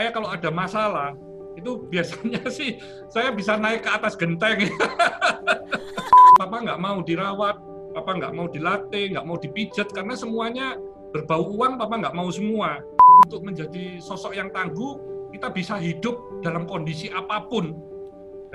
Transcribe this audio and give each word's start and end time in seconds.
saya 0.00 0.16
kalau 0.16 0.32
ada 0.32 0.48
masalah 0.48 1.12
itu 1.60 1.84
biasanya 1.92 2.40
sih 2.56 2.80
saya 3.12 3.36
bisa 3.36 3.60
naik 3.60 3.84
ke 3.84 3.90
atas 3.92 4.16
genteng. 4.16 4.64
Papa 6.40 6.56
nggak 6.64 6.80
mau 6.80 7.04
dirawat, 7.04 7.60
Papa 7.92 8.16
nggak 8.16 8.32
mau 8.32 8.48
dilatih, 8.48 9.12
nggak 9.12 9.26
mau 9.28 9.36
dipijat 9.36 9.92
karena 9.92 10.16
semuanya 10.16 10.80
berbau 11.12 11.52
uang. 11.52 11.76
Papa 11.76 12.00
nggak 12.00 12.16
mau 12.16 12.32
semua. 12.32 12.80
Untuk 13.28 13.44
menjadi 13.44 14.00
sosok 14.00 14.32
yang 14.32 14.48
tangguh, 14.48 14.96
kita 15.36 15.52
bisa 15.52 15.76
hidup 15.76 16.16
dalam 16.40 16.64
kondisi 16.64 17.12
apa 17.12 17.44
pun. 17.44 17.76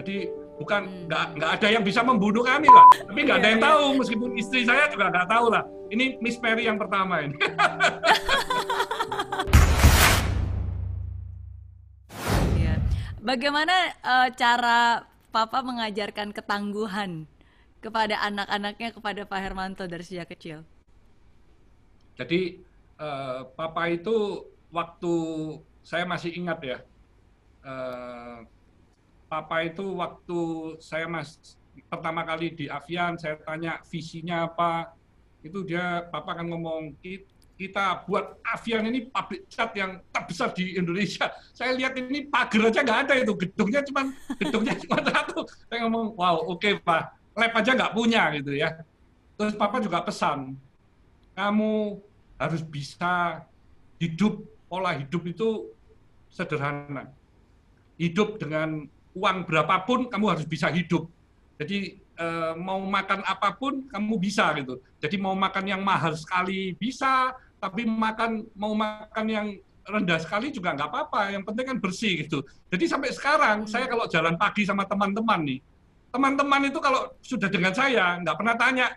Jadi 0.01 0.25
bukan 0.57 0.81
Hmm. 0.89 1.05
nggak 1.05 1.25
nggak 1.37 1.51
ada 1.61 1.67
yang 1.69 1.83
bisa 1.85 2.01
membunuh 2.01 2.41
kami 2.41 2.65
lah. 2.73 2.89
Tapi 3.05 3.19
nggak 3.21 3.37
ada 3.37 3.45
Iya, 3.45 3.53
yang 3.53 3.61
iya. 3.61 3.69
tahu 3.69 3.83
meskipun 4.01 4.29
istri 4.33 4.65
saya 4.65 4.89
juga 4.89 5.13
nggak 5.13 5.29
tahu 5.29 5.53
lah. 5.53 5.61
Ini 5.93 6.17
Miss 6.25 6.41
Mary 6.41 6.65
yang 6.65 6.81
pertama 6.81 7.21
ini. 7.21 7.37
Bagaimana 13.29 13.75
eh, 14.11 14.29
cara 14.41 14.79
Papa 15.35 15.59
mengajarkan 15.69 16.29
ketangguhan 16.37 17.11
kepada 17.83 18.15
anak-anaknya 18.29 18.89
kepada 18.95 19.21
Pak 19.31 19.39
Hermanto 19.43 19.83
dari 19.91 20.03
sejak 20.07 20.27
kecil? 20.33 20.57
Jadi 22.17 22.35
eh, 23.01 23.39
papa 23.57 23.81
itu 23.91 24.11
waktu 24.71 25.07
saya 25.89 26.03
masih 26.07 26.31
ingat 26.39 26.57
ya, 26.63 26.77
eh, 27.67 28.37
papa 29.31 29.55
itu 29.67 29.81
waktu 30.03 30.33
saya 30.89 31.05
mas 31.15 31.29
pertama 31.91 32.21
kali 32.29 32.45
di 32.59 32.65
Avian, 32.77 33.13
saya 33.21 33.35
tanya 33.47 33.71
visinya 33.93 34.35
apa, 34.47 34.65
itu 35.45 35.57
dia 35.69 35.83
papa 36.13 36.31
kan 36.39 36.45
ngomong 36.51 36.81
"Ki- 37.01 37.25
kita 37.55 38.03
buat 38.03 38.35
Avian 38.43 38.83
ini 38.91 39.07
pabrik 39.07 39.47
cat 39.47 39.71
yang 39.73 40.03
terbesar 40.11 40.51
di 40.51 40.75
Indonesia. 40.75 41.31
Saya 41.57 41.71
lihat 41.75 41.95
ini 41.95 42.27
pagar 42.27 42.69
aja 42.69 42.83
nggak 42.83 42.99
ada 43.07 43.13
itu, 43.15 43.33
gedungnya 43.35 43.81
cuma 43.87 44.01
gedungnya 44.35 44.73
cuma 44.83 44.97
satu. 44.99 45.47
Saya 45.71 45.87
ngomong, 45.87 46.19
wow 46.19 46.35
oke 46.51 46.83
pak, 46.83 47.15
lab 47.33 47.53
aja 47.55 47.71
nggak 47.73 47.93
punya 47.95 48.21
gitu 48.35 48.51
ya. 48.55 48.75
Terus 49.35 49.55
papa 49.55 49.79
juga 49.83 50.03
pesan, 50.03 50.55
kamu 51.35 51.99
harus 52.35 52.61
bisa 52.63 53.43
hidup 53.99 54.43
pola 54.67 54.95
hidup 54.95 55.23
itu 55.23 55.71
sederhana. 56.27 57.07
Hidup 57.95 58.35
dengan 58.35 58.83
uang 59.15 59.47
berapapun 59.47 60.11
kamu 60.11 60.25
harus 60.35 60.45
bisa 60.47 60.67
hidup. 60.67 61.07
Jadi 61.55 61.95
eh, 62.19 62.53
mau 62.59 62.83
makan 62.83 63.23
apa 63.23 63.55
pun 63.55 63.87
kamu 63.87 64.13
bisa 64.19 64.51
gitu. 64.59 64.83
Jadi 64.99 65.15
mau 65.15 65.31
makan 65.31 65.63
yang 65.71 65.79
mahal 65.79 66.11
sekali 66.19 66.75
bisa, 66.75 67.31
tapi 67.59 67.87
makan 67.87 68.45
mau 68.55 68.75
makan 68.75 69.25
yang 69.27 69.47
rendah 69.85 70.17
sekali 70.17 70.49
juga 70.49 70.73
nggak 70.73 70.89
apa-apa. 70.89 71.33
Yang 71.33 71.43
penting 71.51 71.65
kan 71.69 71.77
bersih 71.77 72.13
gitu. 72.25 72.41
Jadi 72.73 72.85
sampai 72.89 73.09
sekarang 73.13 73.69
saya 73.69 73.85
kalau 73.85 74.09
jalan 74.09 74.35
pagi 74.35 74.65
sama 74.65 74.83
teman-teman 74.89 75.39
nih, 75.45 75.59
teman-teman 76.09 76.61
itu 76.69 76.79
kalau 76.81 77.13
sudah 77.21 77.49
dengan 77.49 77.73
saya 77.73 78.17
nggak 78.21 78.35
pernah 78.35 78.55
tanya, 78.57 78.87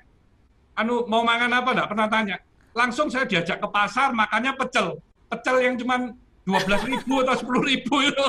anu 0.76 1.04
mau 1.06 1.22
makan 1.22 1.52
apa 1.52 1.70
nggak 1.76 1.90
pernah 1.90 2.08
tanya. 2.08 2.36
Langsung 2.72 3.12
saya 3.12 3.28
diajak 3.28 3.60
ke 3.60 3.68
pasar 3.68 4.14
makannya 4.14 4.52
pecel, 4.56 5.00
pecel 5.28 5.56
yang 5.60 5.74
cuma 5.76 6.14
dua 6.48 6.60
belas 6.64 6.82
ribu 6.88 7.20
atau 7.20 7.36
sepuluh 7.36 7.62
ribu 7.64 8.00
itu. 8.00 8.26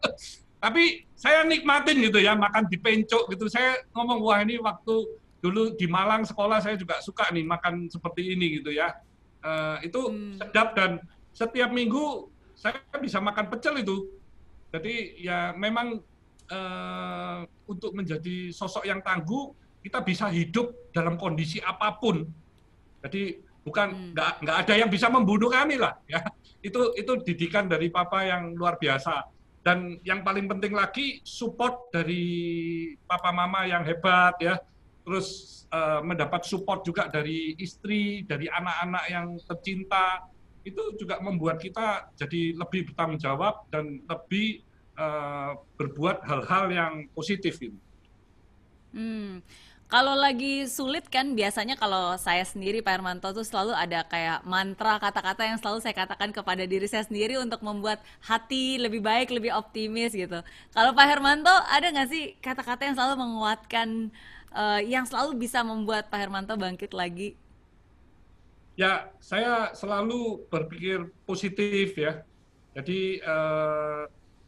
Tapi 0.62 1.06
saya 1.18 1.42
nikmatin 1.46 2.02
gitu 2.02 2.18
ya 2.18 2.34
makan 2.34 2.66
di 2.66 2.78
pencok 2.78 3.30
gitu. 3.30 3.46
Saya 3.46 3.78
ngomong 3.94 4.18
wah 4.22 4.42
ini 4.42 4.58
waktu 4.58 4.94
dulu 5.42 5.74
di 5.74 5.90
Malang 5.90 6.22
sekolah 6.22 6.62
saya 6.62 6.78
juga 6.78 7.02
suka 7.02 7.30
nih 7.34 7.42
makan 7.42 7.90
seperti 7.90 8.34
ini 8.34 8.62
gitu 8.62 8.70
ya. 8.74 8.94
Eh, 9.42 9.90
itu 9.90 10.00
Hmm. 10.06 10.38
sedap 10.38 10.68
dan 10.78 11.02
setiap 11.34 11.74
minggu 11.74 12.30
saya 12.54 12.78
bisa 13.02 13.18
makan 13.18 13.50
pecel 13.50 13.74
itu. 13.82 14.06
Jadi 14.70 15.18
ya 15.18 15.50
memang 15.58 15.98
eh, 16.52 17.38
untuk 17.64 17.96
menjadi 17.96 18.52
sosok 18.52 18.84
yang 18.84 19.00
tangguh 19.00 19.50
kita 19.80 20.04
bisa 20.04 20.28
hidup 20.28 20.68
dalam 20.92 21.16
kondisi 21.16 21.58
apa 21.58 21.96
pun. 21.96 22.28
Jadi 23.02 23.40
bukan 23.64 23.88
Hmm. 23.90 24.10
nggak 24.12 24.32
nggak 24.44 24.56
ada 24.66 24.74
yang 24.76 24.90
bisa 24.92 25.08
membunuh 25.08 25.48
kami 25.48 25.80
lah 25.80 25.96
ya. 26.06 26.20
Itu 26.62 26.94
itu 26.94 27.18
didikan 27.26 27.66
dari 27.66 27.90
papa 27.90 28.22
yang 28.22 28.54
luar 28.54 28.78
biasa. 28.78 29.26
Dan 29.66 29.98
yang 30.06 30.22
paling 30.22 30.46
penting 30.46 30.70
lagi 30.70 31.18
support 31.26 31.90
dari 31.90 32.22
papa 33.02 33.34
mama 33.34 33.66
yang 33.66 33.82
hebat 33.82 34.38
ya. 34.38 34.54
Terus 35.02 35.28
eh, 35.70 36.00
mendapat 36.02 36.46
support 36.46 36.86
juga 36.86 37.10
dari 37.10 37.58
istri, 37.58 38.22
dari 38.22 38.46
anak-anak 38.46 39.04
yang 39.10 39.26
tercinta. 39.42 40.26
Itu 40.62 40.94
juga 40.94 41.18
membuat 41.18 41.58
kita 41.58 42.14
jadi 42.14 42.54
lebih 42.54 42.92
bertanggung 42.92 43.18
jawab 43.18 43.66
dan 43.74 44.02
lebih 44.06 44.62
eh, 44.98 45.52
berbuat 45.78 46.22
hal-hal 46.26 46.64
yang 46.70 46.92
positif 47.14 47.58
gitu. 47.58 47.78
Hmm. 48.92 49.40
Kalau 49.92 50.16
lagi 50.16 50.64
sulit 50.72 51.04
kan 51.12 51.36
biasanya 51.36 51.76
kalau 51.76 52.16
saya 52.16 52.48
sendiri 52.48 52.80
Pak 52.80 52.96
Hermanto 52.96 53.28
tuh 53.36 53.44
selalu 53.44 53.76
ada 53.76 54.00
kayak 54.08 54.40
mantra 54.48 54.96
kata-kata 54.96 55.44
yang 55.44 55.60
selalu 55.60 55.84
saya 55.84 55.92
katakan 55.92 56.32
kepada 56.32 56.64
diri 56.64 56.88
saya 56.88 57.04
sendiri 57.04 57.36
untuk 57.36 57.60
membuat 57.60 58.00
hati 58.24 58.80
lebih 58.80 59.04
baik, 59.04 59.28
lebih 59.28 59.52
optimis 59.52 60.16
gitu. 60.16 60.40
Kalau 60.72 60.96
Pak 60.96 61.06
Hermanto 61.12 61.52
ada 61.52 61.92
nggak 61.92 62.08
sih 62.08 62.32
kata-kata 62.40 62.88
yang 62.88 62.96
selalu 62.96 63.20
menguatkan, 63.20 64.08
eh, 64.52 64.80
yang 64.86 65.08
selalu 65.08 65.40
bisa 65.40 65.64
membuat 65.64 66.12
Pak 66.12 66.18
Hermanto 66.20 66.54
bangkit 66.54 66.92
lagi? 66.92 67.34
Ya, 68.72 69.12
saya 69.20 69.76
selalu 69.76 70.48
berpikir 70.48 71.12
positif 71.28 71.92
ya. 71.96 72.24
Jadi 72.72 73.20
eh, 73.20 74.02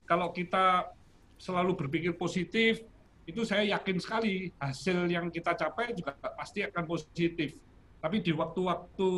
kalau 0.08 0.32
kita 0.32 0.92
selalu 1.36 1.76
berpikir 1.76 2.16
positif, 2.16 2.80
itu 3.24 3.40
saya 3.44 3.64
yakin 3.64 3.96
sekali 4.00 4.52
hasil 4.60 5.08
yang 5.08 5.32
kita 5.32 5.56
capai 5.56 5.96
juga 5.96 6.16
pasti 6.36 6.60
akan 6.64 6.84
positif. 6.84 7.56
Tapi 8.00 8.20
di 8.20 8.32
waktu-waktu 8.36 9.10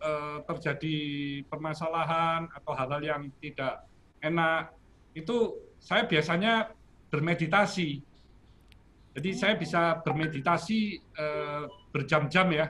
eh, 0.00 0.38
terjadi 0.44 0.98
permasalahan 1.48 2.48
atau 2.52 2.72
hal-hal 2.76 3.00
yang 3.00 3.22
tidak 3.40 3.84
enak, 4.20 4.76
itu 5.16 5.56
saya 5.80 6.04
biasanya 6.04 6.72
bermeditasi. 7.08 8.04
Jadi 9.10 9.30
saya 9.34 9.54
bisa 9.58 9.98
bermeditasi 10.06 10.80
eh, 11.02 11.64
berjam-jam 11.90 12.46
ya. 12.54 12.66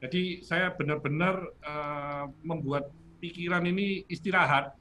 Jadi 0.00 0.40
saya 0.40 0.72
benar-benar 0.72 1.34
eh, 1.60 2.24
membuat 2.44 2.88
pikiran 3.20 3.64
ini 3.68 4.04
istirahat. 4.08 4.72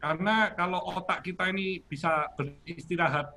Karena 0.00 0.52
kalau 0.56 0.80
otak 0.96 1.20
kita 1.24 1.52
ini 1.52 1.84
bisa 1.84 2.28
beristirahat, 2.32 3.36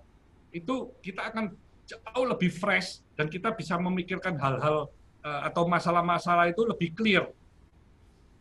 itu 0.56 0.96
kita 1.04 1.32
akan 1.32 1.52
jauh 1.84 2.26
lebih 2.28 2.48
fresh 2.48 3.04
dan 3.20 3.28
kita 3.28 3.52
bisa 3.52 3.76
memikirkan 3.76 4.40
hal-hal 4.40 4.88
eh, 5.24 5.42
atau 5.48 5.68
masalah-masalah 5.68 6.52
itu 6.52 6.64
lebih 6.64 6.92
clear. 6.96 7.28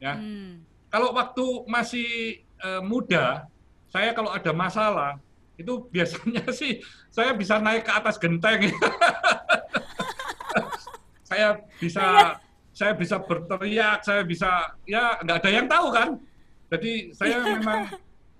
Ya. 0.02 0.18
Hmm. 0.18 0.66
Kalau 0.90 1.14
waktu 1.14 1.46
masih 1.70 2.42
eh, 2.42 2.82
muda, 2.82 3.46
saya 3.90 4.10
kalau 4.14 4.30
ada 4.34 4.50
masalah 4.50 5.22
itu 5.62 5.86
biasanya 5.88 6.44
sih 6.60 6.82
saya 7.08 7.32
bisa 7.32 7.62
naik 7.62 7.86
ke 7.86 7.92
atas 7.94 8.18
genteng. 8.18 8.68
saya 11.32 11.62
bisa 11.80 12.36
saya 12.72 12.92
bisa 12.92 13.16
berteriak, 13.22 14.04
saya 14.04 14.26
bisa 14.26 14.76
ya 14.84 15.16
nggak 15.22 15.38
ada 15.40 15.50
yang 15.50 15.66
tahu 15.70 15.88
kan. 15.94 16.08
Jadi 16.72 17.12
saya 17.14 17.40
memang 17.44 17.88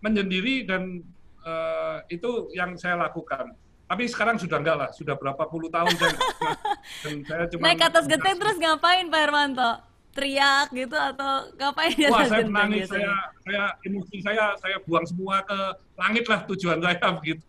menyendiri 0.02 0.66
dan 0.66 1.00
eh, 1.44 1.98
itu 2.10 2.50
yang 2.52 2.74
saya 2.74 2.98
lakukan. 2.98 3.54
Tapi 3.86 4.08
sekarang 4.08 4.40
sudah 4.40 4.56
enggak 4.56 4.76
lah, 4.80 4.88
sudah 4.88 5.20
berapa 5.20 5.44
puluh 5.52 5.68
tahun 5.68 5.92
saya 6.00 6.16
dan 7.04 7.16
saya 7.28 7.44
cuma 7.52 7.62
Naik 7.68 7.76
ke 7.76 7.86
atas 7.92 8.04
genteng 8.08 8.40
terus 8.40 8.56
ngapain 8.56 9.04
Pak 9.12 9.20
Hermanto? 9.20 9.91
Teriak 10.12 10.68
gitu 10.76 10.92
atau 10.92 11.48
ngapain 11.56 11.96
di 11.96 12.04
Wah, 12.12 12.28
saya 12.28 12.44
menangis, 12.44 12.84
biasanya? 12.84 13.00
saya, 13.00 13.16
saya 13.40 13.64
emosi 13.88 14.16
saya, 14.20 14.44
saya 14.60 14.76
buang 14.84 15.08
semua 15.08 15.40
ke 15.40 15.56
langit 15.96 16.28
lah 16.28 16.44
tujuan 16.44 16.76
saya 16.84 17.08
begitu. 17.20 17.48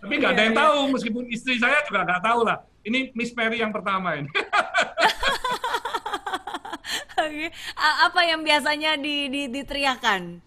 Tapi 0.00 0.12
nggak 0.16 0.32
ada 0.32 0.40
Iya, 0.40 0.46
yang 0.48 0.56
iya. 0.56 0.62
tahu, 0.64 0.78
meskipun 0.96 1.24
istri 1.28 1.60
saya 1.60 1.84
juga 1.84 2.08
nggak 2.08 2.22
tahu 2.24 2.40
lah. 2.48 2.64
Ini 2.84 3.12
Miss 3.12 3.36
Mary 3.36 3.60
yang 3.60 3.72
pertama 3.72 4.16
ini. 4.16 4.28
Oke. 7.24 7.46
Apa 7.76 8.20
yang 8.24 8.44
biasanya 8.44 8.96
di, 9.00 9.28
di, 9.32 9.42
diteriakan? 9.48 10.40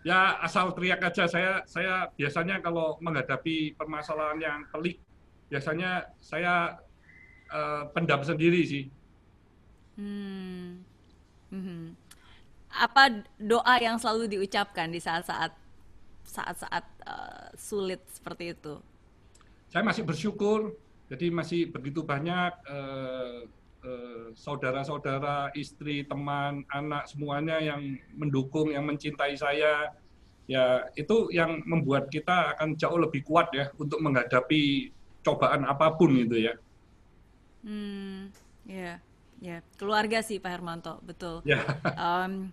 ya 0.00 0.40
asal 0.40 0.72
teriak 0.72 1.04
aja. 1.04 1.28
Saya 1.28 1.60
saya 1.68 2.08
biasanya 2.16 2.64
kalau 2.64 2.96
menghadapi 3.04 3.76
permasalahan 3.76 4.38
yang 4.40 4.58
pelik, 4.72 4.96
biasanya 5.52 6.08
saya 6.20 6.80
eh, 7.50 7.82
pendam 7.92 8.22
sendiri 8.22 8.62
sih. 8.64 8.84
Hmm. 9.98 10.80
Mhm. 11.50 11.98
Apa 12.70 13.26
doa 13.36 13.74
yang 13.82 13.98
selalu 13.98 14.30
diucapkan 14.30 14.86
di 14.88 15.02
saat-saat 15.02 15.52
saat-saat 16.24 16.84
eh, 17.06 17.48
sulit 17.58 18.00
seperti 18.14 18.54
itu? 18.54 18.78
saya 19.70 19.86
masih 19.86 20.02
bersyukur. 20.02 20.74
Jadi 21.10 21.26
masih 21.30 21.60
begitu 21.70 22.06
banyak 22.06 22.52
eh, 22.70 23.38
eh, 23.86 24.26
saudara-saudara, 24.34 25.54
istri, 25.58 26.06
teman, 26.06 26.62
anak 26.70 27.10
semuanya 27.10 27.58
yang 27.58 27.98
mendukung, 28.14 28.70
yang 28.70 28.86
mencintai 28.86 29.34
saya, 29.34 29.90
ya 30.46 30.86
itu 30.94 31.30
yang 31.34 31.62
membuat 31.66 32.10
kita 32.10 32.54
akan 32.54 32.78
jauh 32.78 32.98
lebih 32.98 33.26
kuat 33.26 33.50
ya 33.54 33.70
untuk 33.78 33.98
menghadapi 34.02 34.90
cobaan 35.22 35.66
apa 35.66 35.94
pun 35.98 36.14
gitu 36.14 36.50
ya. 36.50 36.54
Hmm, 37.60 38.32
ya, 38.64 39.00
ya 39.40 39.60
keluarga 39.76 40.24
sih 40.24 40.40
Pak 40.40 40.50
Hermanto, 40.50 40.98
betul. 41.04 41.44
Ya. 41.44 41.60
Um, 41.96 42.52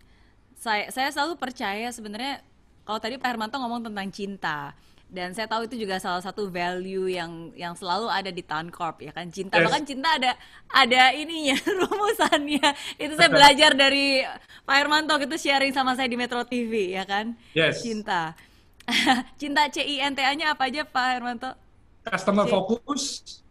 saya 0.57 0.89
saya 0.89 1.09
selalu 1.13 1.37
percaya 1.37 1.87
sebenarnya 1.93 2.41
kalau 2.83 2.99
tadi 2.99 3.15
Pak 3.21 3.29
Hermanto 3.29 3.61
ngomong 3.61 3.85
tentang 3.85 4.07
cinta 4.09 4.73
dan 5.07 5.31
saya 5.31 5.47
tahu 5.47 5.63
itu 5.71 5.79
juga 5.79 6.03
salah 6.03 6.19
satu 6.19 6.51
value 6.51 7.07
yang 7.07 7.55
yang 7.55 7.71
selalu 7.71 8.11
ada 8.11 8.27
di 8.27 8.43
Town 8.43 8.67
Corp 8.67 8.99
ya 8.99 9.15
kan 9.15 9.31
cinta 9.31 9.55
Yes. 9.55 9.63
bahkan 9.63 9.83
cinta 9.87 10.09
ada 10.19 10.35
ada 10.67 11.15
ininya 11.15 11.55
rumusannya 11.79 12.67
itu 12.99 13.13
saya 13.15 13.31
belajar 13.39 13.71
dari 13.71 14.27
Pak 14.67 14.75
Hermanto 14.75 15.15
itu 15.15 15.39
sharing 15.39 15.71
sama 15.71 15.95
saya 15.95 16.11
di 16.11 16.19
Metro 16.19 16.43
TV 16.43 16.91
ya 16.91 17.07
kan 17.07 17.39
Yes. 17.55 17.87
cinta 17.87 18.35
cinta 19.41 19.71
C 19.71 19.79
I 19.79 20.03
N 20.03 20.11
T 20.11 20.19
A-nya 20.19 20.51
apa 20.51 20.67
aja 20.67 20.83
Pak 20.83 21.07
Hermanto 21.15 21.55
Customer 22.03 22.43
C 22.43 23.46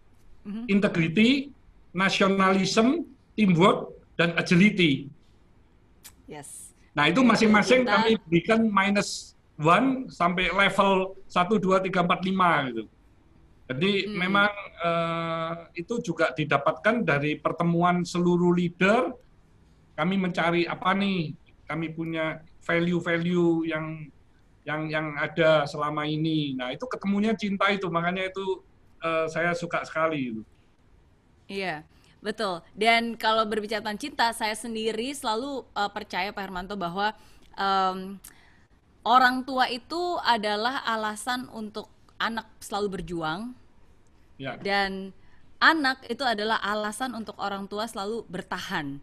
focus, 0.47 0.65
integrity, 0.71 1.31
nationalism, 1.91 3.03
teamwork, 3.35 3.91
dan 4.15 4.33
agility. 4.39 5.11
yes 6.31 6.67
Nah, 6.97 7.13
itu 7.13 7.21
masing-masing 7.21 7.85
kami 7.85 8.17
berikan 8.25 8.65
minus 8.73 9.37
one 9.61 10.09
sampai 10.09 10.49
level 10.49 11.13
1, 11.29 11.61
2, 11.61 11.93
3, 11.93 12.01
4, 12.09 12.25
5 12.25 12.73
gitu. 12.73 12.85
Jadi 13.69 13.93
Hmm. 14.09 14.17
memang 14.17 14.51
eh, 14.81 15.53
itu 15.77 16.01
juga 16.01 16.33
didapatkan 16.33 17.05
dari 17.05 17.37
pertemuan 17.37 18.01
seluruh 18.01 18.57
leader. 18.57 19.13
Kami 19.93 20.17
mencari 20.17 20.65
apa 20.65 20.97
nih? 20.97 21.37
Kami 21.69 21.93
punya 21.93 22.41
value-value 22.65 23.69
yang 23.69 24.09
yang 24.65 24.89
yang 24.89 25.07
ada 25.21 25.69
selama 25.69 26.09
ini. 26.09 26.57
Nah, 26.57 26.73
itu 26.73 26.89
ketemunya 26.89 27.37
cinta 27.37 27.69
itu. 27.69 27.93
Makanya 27.93 28.33
itu 28.33 28.65
eh, 29.03 29.27
saya 29.29 29.53
suka 29.57 29.83
sekali 29.85 30.19
itu. 30.33 30.43
Iya, 31.47 31.87
betul. 32.25 32.63
Dan 32.75 33.15
kalau 33.15 33.47
berbicara 33.47 33.83
tentang 33.83 34.01
cinta, 34.03 34.27
saya 34.35 34.55
sendiri 34.59 35.15
selalu 35.15 35.63
uh, 35.79 35.91
percaya 35.95 36.35
Pak 36.35 36.43
Hermanto 36.43 36.75
bahwa 36.75 37.15
em, 37.55 38.19
orang 39.07 39.47
tua 39.47 39.71
itu 39.71 40.19
adalah 40.27 40.83
alasan 40.87 41.47
untuk 41.55 41.87
anak 42.19 42.47
selalu 42.59 43.01
berjuang 43.01 43.55
Ya, 44.37 44.61
dan 44.61 45.17
anak 45.61 46.05
itu 46.13 46.21
adalah 46.21 46.61
alasan 46.61 47.17
untuk 47.17 47.37
orang 47.41 47.65
tua 47.73 47.89
selalu 47.89 48.29
bertahan 48.29 49.01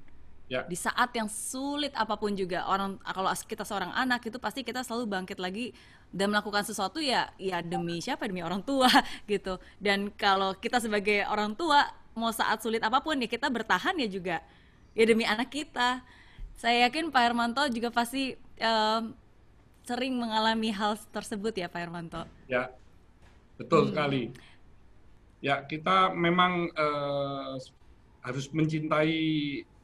ya, 0.49 0.61
di 0.63 0.77
saat 0.79 1.11
yang 1.15 1.27
sulit 1.27 1.91
apa 1.95 2.15
pun 2.15 2.31
juga 2.35 2.63
orang 2.71 2.95
kalau 3.03 3.27
kita 3.35 3.63
seorang 3.67 3.91
anak 3.91 4.23
itu 4.27 4.39
pasti 4.39 4.63
kita 4.63 4.79
selalu 4.83 5.05
bangkit 5.11 5.39
lagi 5.39 5.75
dan 6.13 6.31
melakukan 6.31 6.63
sesuatu 6.63 7.03
ya 7.03 7.27
ya 7.35 7.59
demi 7.59 7.99
siapa 7.99 8.23
demi 8.29 8.39
orang 8.45 8.63
tua 8.63 8.87
gitu 9.31 9.59
dan 9.81 10.07
kalau 10.15 10.55
kita 10.55 10.79
sebagai 10.79 11.25
orang 11.27 11.51
tua 11.57 11.89
mau 12.15 12.31
saat 12.31 12.61
sulit 12.63 12.79
apa 12.79 13.01
pun 13.03 13.17
ya 13.19 13.27
kita 13.27 13.49
bertahan 13.49 13.97
ya 13.99 14.07
juga 14.07 14.37
ya 14.95 15.03
demi 15.03 15.25
anak 15.25 15.49
kita 15.51 15.99
saya 16.53 16.87
yakin 16.87 17.09
Pak 17.09 17.21
Hermanto 17.25 17.63
juga 17.73 17.89
pasti 17.89 18.37
em, 18.61 19.03
sering 19.83 20.13
mengalami 20.15 20.69
hal 20.71 20.95
tersebut 21.11 21.53
ya 21.57 21.67
Pak 21.71 21.81
Hermanto 21.81 22.23
ya. 22.47 22.69
Betul 23.57 23.81
Hmm. 23.81 23.89
sekali. 23.93 24.21
Ya, 25.43 25.59
kita 25.67 26.15
memang 26.15 26.71
eh, 26.71 27.53
harus 28.23 28.45
mencintai 28.55 29.15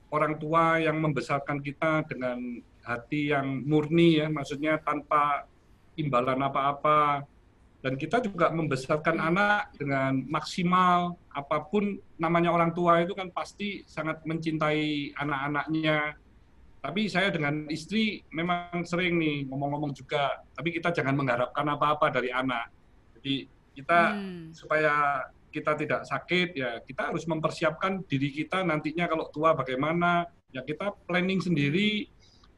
orang 0.09 0.37
tua 0.41 0.81
yang 0.81 0.97
membesarkan 0.97 1.61
kita 1.61 2.05
dengan 2.09 2.61
hati 2.81 3.29
yang 3.29 3.61
murni 3.65 4.21
ya, 4.21 4.27
maksudnya 4.27 4.81
tanpa 4.81 5.45
imbalan 5.97 6.41
apa-apa. 6.41 7.23
Dan 7.79 7.95
kita 7.95 8.19
juga 8.19 8.51
membesarkan 8.51 9.23
anak 9.23 9.71
dengan 9.79 10.27
maksimal 10.27 11.15
apa 11.31 11.63
pun 11.63 11.95
namanya 12.19 12.51
orang 12.51 12.75
tua 12.75 12.99
itu 13.07 13.15
kan 13.15 13.31
pasti 13.31 13.87
sangat 13.87 14.19
mencintai 14.27 15.15
anak-anaknya. 15.15 16.19
Tapi 16.83 17.07
saya 17.07 17.31
dengan 17.31 17.71
istri 17.71 18.19
memang 18.35 18.83
sering 18.83 19.15
nih 19.15 19.47
ngomong-ngomong 19.47 19.95
juga, 19.95 20.43
tapi 20.51 20.75
kita 20.75 20.91
jangan 20.91 21.15
mengharapkan 21.15 21.63
apa-apa 21.71 22.11
dari 22.11 22.35
anak. 22.35 22.67
Jadi 23.15 23.47
kita 23.79 23.99
Hmm. 24.11 24.51
supaya 24.51 25.23
kita 25.49 25.75
tidak 25.75 26.01
sakit 26.05 26.55
ya 26.55 26.79
kita 26.85 27.11
harus 27.13 27.25
mempersiapkan 27.25 28.05
diri 28.05 28.29
kita 28.33 28.61
nantinya 28.61 29.09
kalau 29.09 29.25
tua 29.33 29.57
bagaimana 29.57 30.29
ya 30.53 30.61
kita 30.61 30.93
planning 31.05 31.41
sendiri 31.41 32.09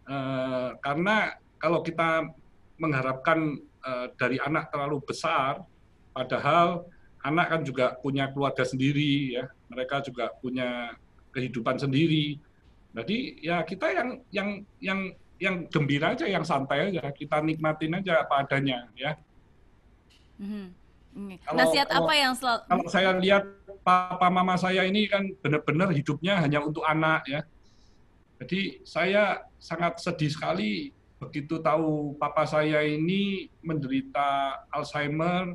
eh, 0.08 0.70
karena 0.80 1.36
kalau 1.58 1.82
kita 1.82 2.28
mengharapkan 2.78 3.60
eh, 3.62 4.08
dari 4.16 4.38
anak 4.40 4.70
terlalu 4.70 5.00
besar 5.04 5.64
padahal 6.12 6.86
anak 7.24 7.48
kan 7.48 7.62
juga 7.64 7.86
punya 8.00 8.28
keluarga 8.30 8.68
sendiri 8.68 9.40
ya 9.40 9.46
mereka 9.72 10.04
juga 10.04 10.32
punya 10.38 10.96
kehidupan 11.32 11.80
sendiri 11.80 12.38
jadi 12.92 13.18
ya 13.40 13.58
kita 13.64 13.88
yang 13.96 14.10
yang 14.36 14.50
yang 14.84 15.00
yang 15.42 15.56
gembira 15.72 16.14
aja 16.14 16.28
yang 16.28 16.44
santai 16.44 16.92
aja 16.92 17.08
kita 17.16 17.40
nikmatin 17.40 17.98
aja 17.98 18.28
apa 18.28 18.46
adanya 18.46 18.92
ya 18.94 19.16
Mhm. 20.42 20.66
Oke. 20.74 20.81
Kalau 21.44 21.58
Nasihat 21.60 21.88
kalau 21.92 22.08
apa 22.08 22.14
yang 22.16 22.34
selalu 22.34 22.60
kalau 22.68 22.86
saya 22.88 23.10
lihat 23.20 23.44
papa 23.84 24.28
mama 24.32 24.56
saya 24.56 24.88
ini 24.88 25.10
kan 25.12 25.28
benar-benar 25.44 25.92
hidupnya 25.92 26.40
hanya 26.40 26.64
untuk 26.64 26.86
anak 26.88 27.26
ya. 27.28 27.42
Jadi 28.42 28.82
saya 28.82 29.46
sangat 29.62 30.02
sedih 30.02 30.32
sekali 30.34 30.90
begitu 31.22 31.62
tahu 31.62 32.18
papa 32.18 32.50
saya 32.50 32.82
ini 32.82 33.46
menderita 33.62 34.58
Alzheimer, 34.74 35.54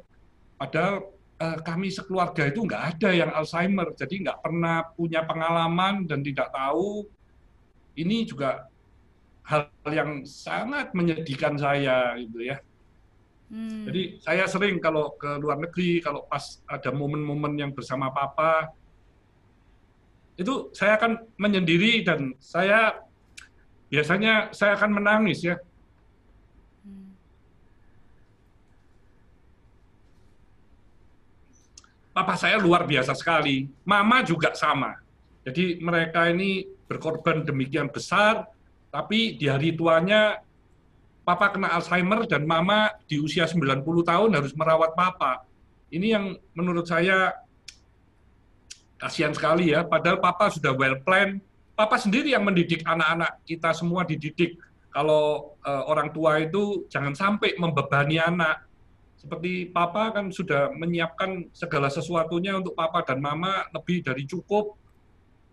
padahal 0.55 1.11
eh, 1.43 1.59
kami 1.67 1.91
sekeluarga 1.91 2.47
itu 2.47 2.63
nggak 2.63 2.83
ada 2.95 3.11
yang 3.11 3.31
Alzheimer, 3.35 3.91
jadi 3.99 4.31
nggak 4.31 4.39
pernah 4.39 4.87
punya 4.95 5.27
pengalaman 5.27 6.07
dan 6.07 6.23
tidak 6.23 6.55
tahu. 6.55 7.11
Ini 7.97 8.29
juga 8.29 8.71
hal 9.47 9.73
yang 9.89 10.23
sangat 10.23 10.95
menyedihkan 10.95 11.59
saya 11.59 12.15
gitu 12.23 12.45
ya. 12.45 12.63
Hmm. 13.47 13.87
Jadi 13.87 14.19
saya 14.19 14.45
sering 14.51 14.83
kalau 14.83 15.15
ke 15.15 15.39
luar 15.39 15.59
negeri, 15.63 16.03
kalau 16.03 16.27
pas 16.27 16.59
ada 16.67 16.91
momen-momen 16.91 17.55
yang 17.55 17.71
bersama 17.71 18.11
papa, 18.11 18.75
itu 20.37 20.69
saya 20.75 20.99
akan 20.99 21.23
menyendiri 21.39 22.03
dan 22.03 22.35
saya 22.43 23.01
biasanya 23.87 24.51
saya 24.51 24.75
akan 24.75 24.91
menangis 24.99 25.47
ya. 25.47 25.57
Hmm. 26.83 27.15
Papa 32.11 32.35
saya 32.35 32.59
luar 32.59 32.83
biasa 32.83 33.15
sekali, 33.15 33.71
mama 33.87 34.27
juga 34.27 34.51
sama. 34.59 34.99
Jadi 35.47 35.79
mereka 35.79 36.27
ini 36.27 36.67
berkorban 36.91 37.47
demikian 37.47 37.87
besar, 37.95 38.51
tapi 38.91 39.39
di 39.39 39.47
hari 39.47 39.71
tuanya 39.79 40.43
papa 41.27 41.51
kena 41.51 41.75
Alzheimer 41.75 42.23
dan 42.31 42.47
mama 42.47 42.95
di 43.11 43.19
usia 43.19 43.51
90 43.51 43.83
tahun 43.83 44.31
harus 44.31 44.55
merawat 44.55 44.95
papa. 44.95 45.43
Ini 45.91 46.15
yang 46.15 46.25
menurut 46.55 46.87
saya 46.87 47.35
kasihan 48.95 49.35
sekali 49.35 49.75
ya, 49.75 49.83
padahal 49.83 50.23
papa 50.23 50.55
sudah 50.55 50.71
well 50.79 50.95
plan. 51.03 51.43
Papa 51.75 51.99
sendiri 51.99 52.31
yang 52.31 52.47
mendidik 52.47 52.87
anak-anak 52.87 53.43
kita 53.43 53.75
semua 53.75 54.07
dididik. 54.07 54.55
Kalau 54.95 55.59
eh, 55.67 55.83
orang 55.91 56.15
tua 56.15 56.39
itu 56.41 56.87
jangan 56.87 57.13
sampai 57.13 57.59
membebani 57.59 58.23
anak. 58.23 58.63
Seperti 59.19 59.67
papa 59.75 60.15
kan 60.15 60.31
sudah 60.31 60.71
menyiapkan 60.79 61.51
segala 61.51 61.91
sesuatunya 61.91 62.55
untuk 62.55 62.79
papa 62.79 63.03
dan 63.03 63.19
mama 63.19 63.67
lebih 63.75 64.07
dari 64.07 64.25
cukup. 64.31 64.79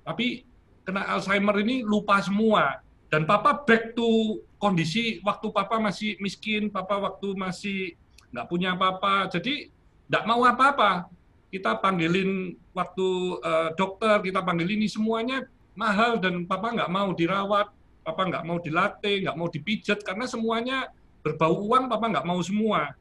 Tapi 0.05 0.45
kena 0.85 1.17
Alzheimer 1.17 1.57
ini 1.65 1.81
lupa 1.81 2.21
semua. 2.21 2.77
Dan 3.13 3.29
papa 3.29 3.61
back 3.61 3.93
to 3.93 4.41
kondisi 4.57 5.21
waktu 5.21 5.53
papa 5.53 5.77
masih 5.77 6.17
miskin, 6.17 6.73
papa 6.73 6.97
waktu 6.97 7.37
masih 7.37 7.93
nggak 8.33 8.49
punya 8.49 8.73
apa-apa. 8.73 9.29
Jadi 9.29 9.69
nggak 10.09 10.25
mau 10.25 10.41
apa-apa. 10.41 11.13
Kita 11.53 11.77
panggilin 11.77 12.57
waktu 12.73 13.07
eh, 13.37 13.69
dokter, 13.77 14.17
kita 14.17 14.41
panggil 14.41 14.65
ini 14.65 14.89
semuanya 14.89 15.45
mahal 15.77 16.17
dan 16.17 16.49
papa 16.49 16.73
nggak 16.73 16.89
mau 16.89 17.13
dirawat, 17.13 17.69
papa 18.01 18.21
nggak 18.33 18.45
mau 18.49 18.57
dilatih, 18.57 19.29
nggak 19.29 19.37
mau 19.37 19.45
dipijat 19.45 20.01
karena 20.01 20.25
semuanya 20.25 20.89
berbau 21.21 21.69
uang, 21.69 21.93
papa 21.93 22.09
nggak 22.17 22.25
mau 22.25 22.41
semua. 22.41 22.97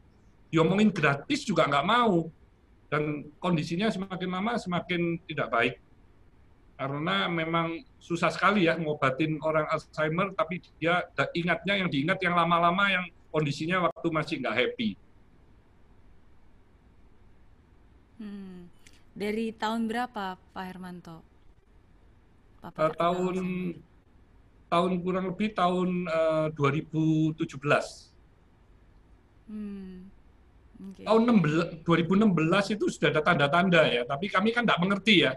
Diomongin 0.52 0.92
gratis 0.92 1.40
juga 1.40 1.64
nggak 1.64 1.88
mau. 1.88 2.28
Dan 2.92 3.32
kondisinya 3.40 3.88
semakin 3.88 4.28
lama 4.28 4.60
semakin 4.60 5.24
tidak 5.24 5.48
baik 5.48 5.80
karena 6.72 7.28
memang 7.28 7.66
susah 7.96 8.32
sekali 8.32 8.66
ya 8.66 8.74
ngobatin 8.74 9.38
orang 9.38 9.68
Alzheimer 9.70 10.34
tapi 10.34 10.58
dia 10.76 11.06
ingatnya 11.32 11.78
yang 11.78 11.88
diingat 11.88 12.18
yang 12.18 12.34
lama-lama 12.34 12.90
yang 12.90 13.04
kondisinya 13.30 13.86
waktu 13.86 14.08
masih 14.10 14.34
nggak 14.42 14.56
happy. 14.56 14.90
Hmm. 18.18 18.70
Dari 19.12 19.52
tahun 19.52 19.86
berapa 19.86 20.38
Pak 20.40 20.64
Hermanto? 20.64 21.20
Papa 22.62 22.78
Eh, 22.88 22.92
tahun 22.94 23.34
sama. 23.34 23.74
tahun 24.70 24.92
kurang 25.02 25.24
lebih 25.34 25.48
tahun 25.52 25.88
eh, 26.06 26.46
2017. 26.54 28.14
Hmm, 29.50 30.08
oke. 30.80 31.02
Tahun 31.02 31.22
16 31.28 31.82
2016 31.84 32.72
itu 32.72 32.84
sudah 32.88 33.10
ada 33.12 33.20
tanda-tanda 33.20 33.82
ya, 33.84 34.02
tapi 34.06 34.30
kami 34.30 34.54
kan 34.54 34.64
nggak 34.64 34.80
mengerti 34.80 35.26
ya. 35.26 35.36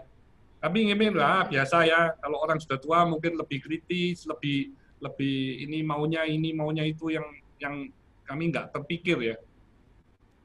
Kami 0.66 0.90
ingin 0.90 1.14
lah 1.14 1.46
biasa 1.46 1.86
ya, 1.86 2.10
kalau 2.18 2.42
orang 2.42 2.58
sudah 2.58 2.82
tua 2.82 3.06
mungkin 3.06 3.38
lebih 3.38 3.62
kritis, 3.62 4.26
lebih 4.26 4.74
lebih 4.98 5.62
ini 5.62 5.86
maunya 5.86 6.26
ini 6.26 6.50
maunya 6.50 6.82
itu 6.82 7.14
yang 7.14 7.22
yang 7.62 7.86
kami 8.26 8.50
nggak 8.50 8.74
terpikir 8.74 9.14
ya. 9.22 9.36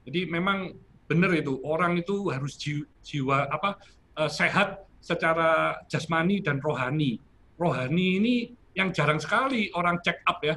Jadi 0.06 0.30
memang 0.30 0.78
benar 1.10 1.34
itu 1.34 1.58
orang 1.66 1.98
itu 1.98 2.30
harus 2.30 2.54
jiwa, 3.02 3.50
apa 3.50 3.82
eh, 4.22 4.30
sehat 4.30 4.86
secara 5.02 5.82
jasmani 5.90 6.38
dan 6.46 6.62
rohani. 6.62 7.18
Rohani 7.58 8.22
ini 8.22 8.36
yang 8.78 8.94
jarang 8.94 9.18
sekali 9.18 9.74
orang 9.74 10.06
check 10.06 10.22
up 10.30 10.38
ya. 10.46 10.54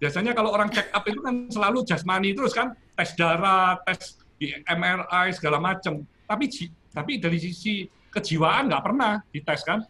Biasanya 0.00 0.32
kalau 0.32 0.56
orang 0.56 0.72
check 0.72 0.88
up 0.88 1.04
itu 1.04 1.20
kan 1.20 1.52
selalu 1.52 1.84
jasmani 1.84 2.32
terus 2.32 2.56
kan 2.56 2.72
tes 2.96 3.12
darah, 3.12 3.76
tes 3.84 4.16
di 4.40 4.56
MRI 4.72 5.36
segala 5.36 5.60
macam. 5.60 6.00
Tapi 6.24 6.48
tapi 6.96 7.20
dari 7.20 7.36
sisi 7.36 7.84
kejiwaan 8.12 8.68
nggak 8.68 8.84
pernah 8.84 9.12
dites 9.32 9.64
kan. 9.64 9.80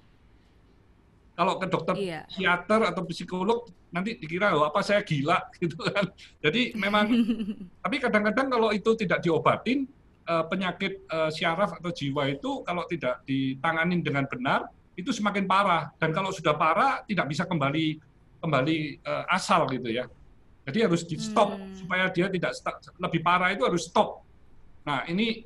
Kalau 1.33 1.57
ke 1.57 1.67
dokter 1.67 1.97
Iya. 1.97 2.29
psikiater 2.29 2.81
atau 2.93 3.03
psikolog 3.09 3.65
nanti 3.89 4.21
dikira 4.21 4.53
oh, 4.53 4.69
apa 4.69 4.85
saya 4.85 5.01
gila 5.01 5.41
gitu 5.63 5.75
kan. 5.81 6.07
Jadi 6.45 6.77
memang 6.77 7.09
tapi 7.85 7.97
kadang-kadang 7.99 8.53
kalau 8.53 8.69
itu 8.71 8.93
tidak 9.01 9.25
diobatin 9.25 9.89
eh, 10.29 10.45
penyakit 10.47 11.03
eh, 11.03 11.31
syaraf 11.33 11.73
atau 11.81 11.91
jiwa 11.91 12.29
itu 12.31 12.63
kalau 12.63 12.85
tidak 12.87 13.25
ditanganin 13.25 14.05
dengan 14.05 14.29
benar 14.29 14.69
itu 14.93 15.09
semakin 15.09 15.49
parah 15.49 15.89
dan 15.97 16.13
kalau 16.13 16.29
sudah 16.29 16.53
parah 16.53 17.01
tidak 17.09 17.25
bisa 17.33 17.49
kembali 17.49 17.97
kembali 18.39 18.79
eh, 19.01 19.25
asal 19.33 19.65
gitu 19.73 19.89
ya. 19.89 20.05
Jadi 20.63 20.79
harus 20.87 21.03
di 21.03 21.17
stop 21.19 21.59
Hmm, 21.59 21.75
supaya 21.75 22.07
dia 22.13 22.31
tidak 22.31 22.55
lebih 23.03 23.19
parah 23.25 23.51
itu 23.51 23.67
harus 23.67 23.89
stop. 23.91 24.23
Nah 24.87 25.03
ini 25.11 25.43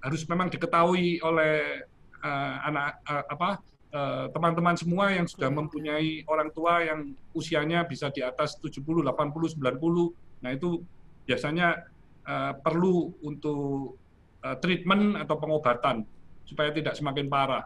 harus 0.00 0.24
memang 0.24 0.48
diketahui 0.48 1.20
oleh 1.20 1.84
eh, 2.20 2.56
anak 2.68 3.00
eh, 3.04 3.24
apa 3.26 3.48
eh, 3.90 4.26
teman-teman 4.30 4.76
semua 4.76 5.10
yang 5.10 5.26
sudah 5.26 5.50
mempunyai 5.50 6.22
orang 6.28 6.48
tua 6.52 6.84
yang 6.84 7.12
usianya 7.34 7.84
bisa 7.84 8.12
di 8.12 8.22
atas 8.22 8.56
70, 8.62 8.84
80, 8.84 9.58
90. 9.58 10.44
Nah 10.44 10.50
itu 10.52 10.80
biasanya 11.24 11.84
eh, 12.24 12.52
perlu 12.60 13.16
untuk 13.24 13.96
eh, 14.44 14.56
treatment 14.60 15.18
atau 15.20 15.36
pengobatan 15.40 16.04
supaya 16.44 16.70
tidak 16.74 16.98
semakin 16.98 17.26
parah. 17.30 17.64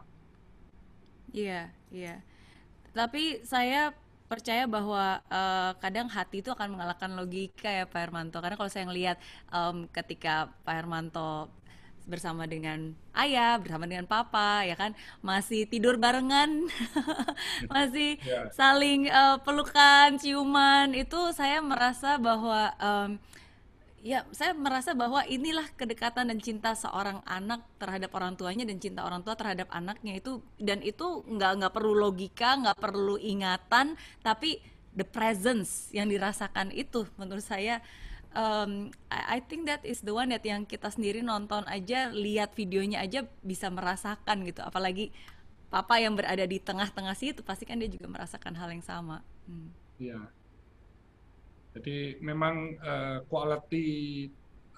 Iya, 1.35 1.73
iya. 1.91 2.23
Tapi 2.95 3.43
saya 3.43 3.91
percaya 4.25 4.65
bahwa 4.65 5.21
eh, 5.29 5.73
kadang 5.79 6.09
hati 6.09 6.41
itu 6.41 6.51
akan 6.51 6.75
mengalahkan 6.75 7.13
logika 7.13 7.69
ya 7.69 7.85
Pak 7.85 8.01
Hermanto. 8.01 8.39
Karena 8.41 8.57
kalau 8.57 8.71
saya 8.73 8.85
ngelihat 8.89 9.17
em, 9.53 9.87
ketika 9.93 10.51
Pak 10.65 10.75
Hermanto 10.75 11.49
bersama 12.05 12.45
dengan 12.45 12.93
ayah, 13.17 13.57
bersama 13.57 13.89
dengan 13.89 14.05
papa, 14.05 14.65
ya 14.65 14.77
kan, 14.77 14.93
masih 15.25 15.65
tidur 15.69 15.97
barengan, 15.97 16.69
masih 17.75 18.17
Ya, 18.25 18.49
saling 18.53 19.09
eh, 19.09 19.37
pelukan, 19.43 20.17
ciuman, 20.21 20.93
itu 20.93 21.21
saya 21.33 21.61
merasa 21.65 22.17
bahwa 22.21 22.73
em, 22.79 23.11
Ya, 24.05 24.29
saya 24.37 24.53
merasa 24.53 24.93
bahwa 24.93 25.25
inilah 25.25 25.65
kedekatan 25.81 26.29
dan 26.29 26.37
cinta 26.37 26.77
seorang 26.77 27.25
anak 27.25 27.65
terhadap 27.81 28.13
orang 28.13 28.37
tuanya 28.37 28.69
dan 28.69 28.77
cinta 28.77 29.01
orang 29.01 29.25
tua 29.25 29.33
terhadap 29.33 29.65
anaknya 29.73 30.21
itu. 30.21 30.45
Dan 30.61 30.85
itu 30.85 31.25
nggak 31.25 31.65
nggak 31.65 31.73
perlu 31.73 31.97
logika, 31.97 32.53
nggak 32.61 32.77
perlu 32.77 33.17
ingatan, 33.17 33.97
tapi 34.21 34.61
the 34.93 35.09
presence 35.09 35.89
yang 35.89 36.13
dirasakan 36.13 36.69
itu 36.77 37.09
menurut 37.17 37.41
saya 37.41 37.81
um, 38.35 38.91
I, 39.09 39.39
I 39.39 39.41
think 39.41 39.71
that 39.71 39.87
is 39.87 40.03
the 40.03 40.13
one 40.13 40.29
that 40.35 40.45
yang 40.45 40.67
kita 40.67 40.91
sendiri 40.91 41.23
nonton 41.25 41.65
aja, 41.71 42.11
lihat 42.11 42.53
videonya 42.53 43.01
aja 43.01 43.25
bisa 43.41 43.71
merasakan 43.71 44.45
gitu. 44.45 44.61
Apalagi 44.61 45.15
papa 45.71 45.99
yang 45.99 46.15
berada 46.15 46.45
di 46.45 46.61
tengah-tengah 46.61 47.17
situ 47.19 47.41
pasti 47.43 47.67
kan 47.67 47.81
dia 47.81 47.91
juga 47.91 48.07
merasakan 48.11 48.55
hal 48.55 48.69
yang 48.71 48.85
sama. 48.85 49.23
Hmm. 49.49 49.71
ya. 49.99 50.21
Jadi 51.75 52.23
memang 52.23 52.79
eh, 52.79 53.19
quality 53.27 53.87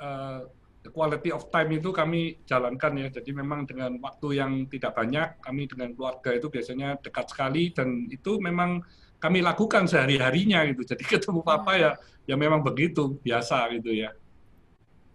eh, 0.00 0.42
quality 0.88 1.34
of 1.34 1.50
time 1.50 1.76
itu 1.76 1.90
kami 1.92 2.40
jalankan 2.46 2.94
ya. 2.96 3.08
Jadi 3.10 3.30
memang 3.34 3.66
dengan 3.66 3.98
waktu 4.00 4.38
yang 4.38 4.52
tidak 4.70 4.96
banyak, 4.96 5.42
kami 5.42 5.66
dengan 5.68 5.92
keluarga 5.92 6.30
itu 6.32 6.48
biasanya 6.48 6.96
dekat 7.02 7.26
sekali 7.28 7.74
dan 7.74 8.06
itu 8.08 8.38
memang 8.38 8.80
kami 9.22 9.38
lakukan 9.44 9.84
sehari-harinya 9.90 10.58
gitu. 10.70 10.82
Jadi 10.92 11.04
ketemu 11.12 11.40
papa 11.46 11.72
ya 11.82 11.90
Hmm. 11.90 12.16
ya 12.28 12.34
memang 12.38 12.60
begitu, 12.66 13.18
biasa 13.24 13.56
gitu 13.76 13.90
ya. 13.94 14.10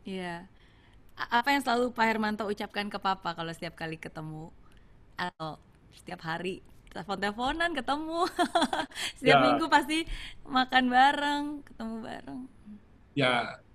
Iya. 0.07 0.49
Apa 1.37 1.49
yang 1.53 1.61
selalu 1.65 1.85
Pak 1.97 2.05
Hermanto 2.09 2.43
ucapkan 2.49 2.87
ke 2.93 2.97
Papa 3.07 3.29
kalau 3.37 3.51
setiap 3.53 3.75
kali 3.81 3.97
ketemu 4.01 4.49
atau 5.19 5.51
setiap 5.99 6.21
hari 6.29 6.63
telepon-teleponan 6.91 7.71
ketemu 7.77 8.19
setiap 9.19 9.37
Ya, 9.37 9.41
minggu 9.45 9.65
pasti 9.75 9.97
makan 10.57 10.85
bareng 10.95 11.43
ketemu 11.67 11.95
bareng 12.07 12.41
ya 13.15 13.27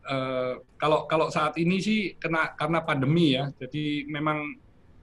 eh, 0.06 0.52
kalau 0.80 0.98
kalau 1.10 1.26
saat 1.36 1.54
ini 1.62 1.76
sih 1.86 1.98
kena 2.22 2.54
karena 2.58 2.78
pandemi 2.86 3.36
ya. 3.36 3.50
Jadi 3.60 4.06
memang 4.14 4.38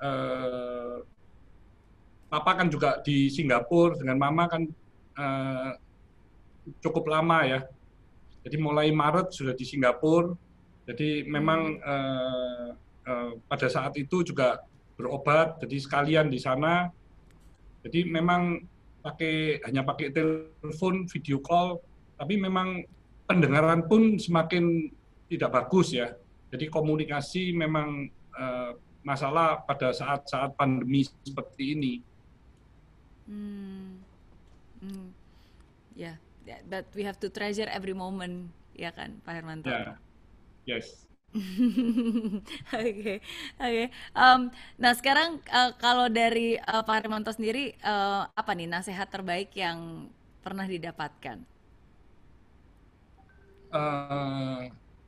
eh, 0.04 0.96
papa 2.32 2.52
kan 2.60 2.68
juga 2.74 3.00
di 3.06 3.30
Singapura 3.30 3.96
dengan 4.00 4.18
mama 4.20 4.44
kan 4.52 4.62
eh, 5.18 5.72
cukup 6.80 7.10
lama 7.10 7.44
ya. 7.44 7.60
Jadi 8.44 8.56
mulai 8.60 8.92
Maret 8.92 9.32
sudah 9.32 9.56
di 9.56 9.64
Singapura. 9.64 10.36
Jadi 10.84 11.24
memang 11.24 11.80
eh, 11.80 12.70
eh, 13.08 13.32
pada 13.48 13.68
saat 13.72 13.96
itu 13.96 14.24
juga 14.24 14.60
berobat. 15.00 15.60
Jadi 15.64 15.80
sekalian 15.80 16.28
di 16.28 16.40
sana. 16.40 16.92
Jadi 17.84 18.08
memang 18.08 18.64
pakai 19.04 19.60
hanya 19.68 19.84
pakai 19.84 20.16
telepon, 20.16 21.04
video 21.12 21.44
call, 21.44 21.84
tapi 22.16 22.40
memang 22.40 22.88
pendengaran 23.28 23.84
pun 23.84 24.16
semakin 24.16 24.88
tidak 25.28 25.52
bagus 25.52 25.92
ya. 25.92 26.16
Jadi 26.52 26.68
komunikasi 26.68 27.56
memang 27.56 28.08
eh, 28.12 28.72
masalah 29.04 29.64
pada 29.68 29.92
saat-saat 29.92 30.56
pandemi 30.56 31.04
seperti 31.04 31.64
ini. 31.76 31.94
Hmm. 33.28 34.03
Hmm. 34.84 35.16
Ya, 35.96 36.20
yeah, 36.44 36.60
but 36.68 36.86
we 36.98 37.08
have 37.08 37.16
to 37.24 37.30
treasure 37.32 37.70
every 37.72 37.96
moment 37.96 38.52
ya 38.76 38.92
kan 38.92 39.22
Pak 39.24 39.34
Hermanto 39.38 39.70
Ya, 39.70 39.96
yes. 40.68 41.08
Oke, 42.78 43.14
oke. 43.58 43.84
Em, 44.14 44.42
nah 44.78 44.94
sekarang 44.94 45.42
eh, 45.50 45.72
kalau 45.82 46.06
dari 46.20 46.54
eh, 46.62 46.84
Pak 46.86 46.96
Hermanto 47.02 47.34
sendiri 47.34 47.74
eh, 47.74 48.22
apa 48.42 48.52
nih 48.54 48.70
nasihat 48.70 49.10
terbaik 49.10 49.50
yang 49.58 50.10
pernah 50.46 50.66
didapatkan? 50.70 51.38
Eh, 53.74 54.62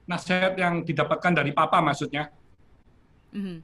nasihat 0.10 0.54
yang 0.64 0.76
didapatkan 0.88 1.34
dari 1.38 1.52
papa 1.54 1.78
maksudnya. 1.86 2.24
Mhm. 3.34 3.64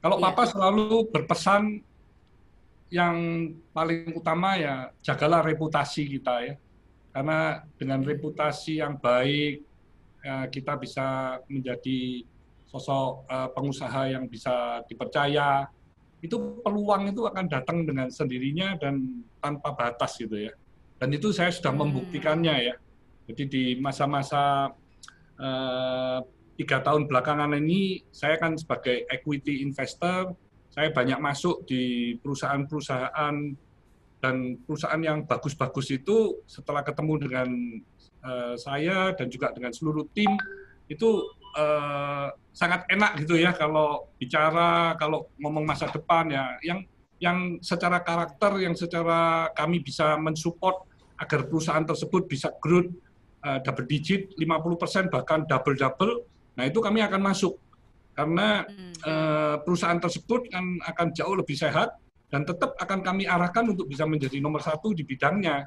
Kalau 0.00 0.16
Iya. 0.16 0.24
papa 0.24 0.42
selalu 0.48 1.12
berpesan 1.12 1.62
yang 2.90 3.16
paling 3.70 4.10
utama 4.18 4.58
ya 4.58 4.90
jagalah 5.00 5.40
reputasi 5.46 6.10
kita 6.18 6.34
ya. 6.42 6.54
Karena 7.10 7.62
dengan 7.78 8.02
reputasi 8.02 8.82
yang 8.82 8.98
baik 8.98 9.62
eh, 10.20 10.46
kita 10.50 10.74
bisa 10.76 11.38
menjadi 11.46 12.26
sosok 12.66 13.30
eh, 13.30 13.48
pengusaha 13.54 14.02
yang 14.10 14.26
bisa 14.26 14.82
dipercaya. 14.90 15.70
Itu 16.20 16.60
peluang 16.60 17.08
itu 17.08 17.24
akan 17.24 17.46
datang 17.48 17.88
dengan 17.88 18.12
sendirinya 18.12 18.76
dan 18.76 19.24
tanpa 19.40 19.72
batas 19.72 20.20
gitu 20.20 20.36
ya. 20.36 20.52
Dan 21.00 21.14
itu 21.16 21.32
saya 21.32 21.48
sudah 21.48 21.72
Hmm. 21.72 21.88
membuktikannya 21.88 22.56
ya. 22.68 22.76
Jadi 23.30 23.42
di 23.46 23.64
masa-masa 23.78 24.74
eh, 25.40 26.18
tiga 26.60 26.84
tahun 26.84 27.08
belakangan 27.08 27.56
ini 27.56 28.04
saya 28.12 28.36
kan 28.36 28.52
sebagai 28.52 29.08
equity 29.08 29.64
investor, 29.64 30.36
saya 30.70 30.94
banyak 30.94 31.18
masuk 31.18 31.66
di 31.66 32.14
perusahaan-perusahaan 32.22 33.34
dan 34.20 34.36
perusahaan 34.62 35.02
yang 35.02 35.26
bagus-bagus 35.26 35.90
itu 35.90 36.44
setelah 36.46 36.86
ketemu 36.86 37.14
dengan 37.18 37.48
eh, 38.22 38.54
saya 38.54 39.10
dan 39.16 39.26
juga 39.26 39.50
dengan 39.50 39.74
seluruh 39.74 40.06
tim 40.14 40.30
itu 40.86 41.26
eh, 41.58 42.28
sangat 42.54 42.86
enak 42.90 43.24
gitu 43.24 43.38
ya 43.38 43.50
kalau 43.54 44.10
bicara, 44.18 44.94
kalau 44.98 45.30
ngomong 45.38 45.66
masa 45.66 45.90
depan 45.90 46.30
ya, 46.30 46.44
yang 46.62 46.82
yang 47.20 47.60
secara 47.60 48.00
karakter, 48.00 48.64
yang 48.64 48.72
secara 48.72 49.52
kami 49.52 49.84
bisa 49.84 50.16
mensupport 50.16 50.88
agar 51.20 51.44
perusahaan 51.44 51.84
tersebut 51.84 52.26
bisa 52.26 52.50
growth 52.62 52.90
eh, 53.42 53.58
double 53.64 53.86
digit, 53.86 54.34
50% 54.38 55.10
bahkan 55.12 55.44
double-double, 55.48 56.24
nah 56.56 56.64
itu 56.68 56.78
kami 56.78 57.00
akan 57.00 57.20
masuk 57.22 57.56
karena 58.20 58.68
Hmm. 58.68 58.92
eh, 59.00 59.56
perusahaan 59.64 59.96
tersebut 59.96 60.52
kan 60.52 60.76
akan 60.84 61.08
jauh 61.16 61.32
lebih 61.32 61.56
sehat 61.56 61.96
dan 62.28 62.44
tetap 62.44 62.76
akan 62.76 63.00
kami 63.00 63.24
arahkan 63.24 63.64
untuk 63.72 63.88
bisa 63.88 64.04
menjadi 64.04 64.36
nomor 64.44 64.60
satu 64.60 64.92
di 64.92 65.08
bidangnya. 65.08 65.66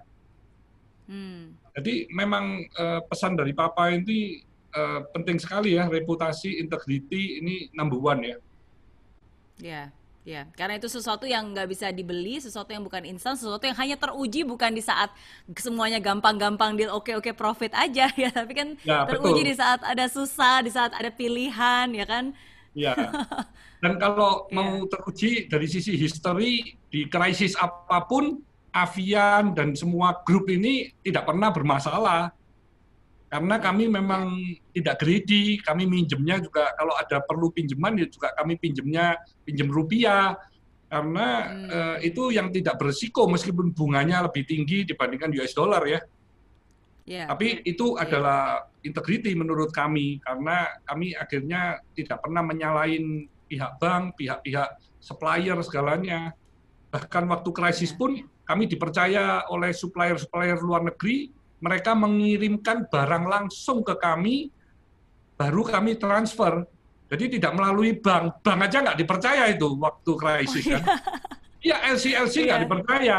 Hmm. 1.09 1.57
Jadi 1.73 2.07
memang 2.13 2.63
uh, 2.77 3.01
pesan 3.09 3.35
dari 3.35 3.51
Papa 3.51 3.89
ini 3.91 4.39
uh, 4.71 5.03
penting 5.11 5.41
sekali 5.41 5.75
ya 5.75 5.89
reputasi, 5.89 6.61
integriti 6.61 7.41
ini 7.41 7.67
number 7.73 7.99
one 7.99 8.21
ya. 8.23 8.37
Ya, 9.59 9.83
ya, 10.23 10.47
karena 10.55 10.79
itu 10.79 10.87
sesuatu 10.87 11.27
yang 11.27 11.51
nggak 11.51 11.67
bisa 11.67 11.91
dibeli, 11.91 12.39
sesuatu 12.39 12.71
yang 12.71 12.83
bukan 12.83 13.03
instan, 13.07 13.35
sesuatu 13.35 13.63
yang 13.67 13.75
hanya 13.75 13.95
teruji 13.99 14.47
bukan 14.47 14.71
di 14.71 14.83
saat 14.83 15.11
semuanya 15.59 15.99
gampang-gampang 15.99 16.79
deal 16.79 16.91
oke-oke 16.95 17.35
profit 17.35 17.75
aja 17.75 18.07
ya, 18.23 18.31
tapi 18.31 18.51
kan 18.55 18.75
ya, 18.81 19.05
teruji 19.07 19.43
betul. 19.43 19.49
di 19.51 19.55
saat 19.55 19.79
ada 19.83 20.05
susah, 20.07 20.63
di 20.63 20.71
saat 20.71 20.91
ada 20.95 21.11
pilihan 21.11 21.87
ya 21.91 22.05
kan. 22.07 22.25
Ya. 22.73 22.95
Dan 23.83 23.99
kalau 23.99 24.47
yeah. 24.47 24.55
mau 24.55 24.87
teruji 24.87 25.51
dari 25.51 25.67
sisi 25.67 25.99
history 25.99 26.79
di 26.87 27.11
krisis 27.11 27.53
apa 27.59 28.07
pun, 28.07 28.39
Avian 28.73 29.53
dan 29.53 29.77
semua 29.77 30.25
grup 30.25 30.49
ini 30.49 30.89
tidak 31.05 31.29
pernah 31.29 31.53
bermasalah. 31.53 32.33
Karena 33.33 33.57
kami 33.57 33.89
memang 33.89 34.37
tidak 34.77 35.01
greedy, 35.01 35.57
kami 35.57 35.89
minjemnya 35.89 36.37
juga 36.37 36.69
kalau 36.77 36.93
ada 36.93 37.17
perlu 37.17 37.49
pinjaman 37.49 37.97
ya 37.97 38.05
juga 38.05 38.29
kami 38.37 38.61
pinjemnya 38.61 39.17
pinjam 39.41 39.73
rupiah. 39.73 40.37
Karena 40.85 41.49
hmm. 41.49 41.65
uh, 41.73 41.97
itu 42.05 42.29
yang 42.29 42.53
tidak 42.53 42.77
berisiko 42.77 43.25
meskipun 43.25 43.73
bunganya 43.73 44.29
lebih 44.29 44.45
tinggi 44.45 44.85
dibandingkan 44.85 45.33
US 45.41 45.57
dollar 45.57 45.81
ya. 45.81 46.05
Yeah. 47.09 47.25
Tapi 47.25 47.65
itu 47.65 47.97
yeah. 47.97 48.05
adalah 48.05 48.69
integriti 48.85 49.33
menurut 49.33 49.73
kami 49.73 50.21
karena 50.21 50.69
kami 50.85 51.17
akhirnya 51.17 51.81
tidak 51.97 52.21
pernah 52.21 52.45
menyalahin 52.45 53.25
pihak 53.49 53.81
bank, 53.81 54.13
pihak-pihak 54.13 54.77
supplier 55.01 55.57
segalanya. 55.65 56.37
Bahkan 56.93 57.25
waktu 57.33 57.49
krisis 57.49 57.89
iya. 57.89 57.97
pun 57.97 58.11
kami 58.45 58.69
dipercaya 58.69 59.49
oleh 59.49 59.73
supplier-supplier 59.73 60.61
luar 60.61 60.85
negeri, 60.85 61.33
mereka 61.63 61.95
mengirimkan 61.95 62.91
barang 62.91 63.23
langsung 63.23 63.87
ke 63.87 63.95
kami, 63.95 64.51
baru 65.39 65.63
kami 65.63 65.95
transfer. 65.95 66.67
Jadi 67.07 67.39
tidak 67.39 67.55
melalui 67.55 67.95
bank. 67.95 68.43
Bank 68.43 68.67
aja 68.67 68.83
nggak 68.83 68.99
dipercaya 68.99 69.47
itu 69.47 69.71
waktu 69.79 70.11
krisis 70.19 70.67
oh, 70.67 70.75
kan. 70.75 70.83
Iya, 71.63 71.95
LC-LC 71.95 72.35
nggak 72.43 72.59
iya. 72.59 72.65
dipercaya. 72.67 73.17